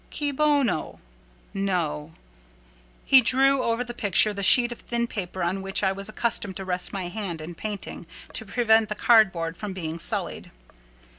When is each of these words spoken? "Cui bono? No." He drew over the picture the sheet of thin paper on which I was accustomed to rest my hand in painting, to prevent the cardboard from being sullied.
"Cui 0.09 0.31
bono? 0.31 0.99
No." 1.53 2.13
He 3.05 3.21
drew 3.21 3.61
over 3.61 3.83
the 3.83 3.93
picture 3.93 4.33
the 4.33 4.41
sheet 4.41 4.71
of 4.71 4.79
thin 4.79 5.05
paper 5.05 5.43
on 5.43 5.61
which 5.61 5.83
I 5.83 5.91
was 5.91 6.09
accustomed 6.09 6.57
to 6.57 6.65
rest 6.65 6.91
my 6.91 7.07
hand 7.07 7.39
in 7.39 7.53
painting, 7.53 8.07
to 8.33 8.43
prevent 8.43 8.89
the 8.89 8.95
cardboard 8.95 9.57
from 9.57 9.73
being 9.73 9.99
sullied. 9.99 10.49